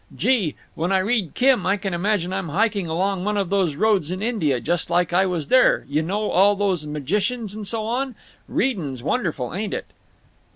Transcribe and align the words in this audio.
Gee! 0.15 0.55
when 0.73 0.91
I 0.91 0.97
read 0.97 1.35
Kim 1.35 1.63
I 1.67 1.77
can 1.77 1.93
imagine 1.93 2.33
I'm 2.33 2.49
hiking 2.49 2.87
along 2.87 3.23
one 3.23 3.37
of 3.37 3.51
those 3.51 3.75
roads 3.75 4.09
in 4.09 4.23
India 4.23 4.59
just 4.59 4.89
like 4.89 5.13
I 5.13 5.27
was 5.27 5.49
there—you 5.49 6.01
know, 6.01 6.31
all 6.31 6.55
those 6.55 6.87
magicians 6.87 7.53
and 7.53 7.67
so 7.67 7.85
on…. 7.85 8.15
Readin's 8.47 9.03
wonderful, 9.03 9.53
ain't 9.53 9.75
it!" 9.75 9.85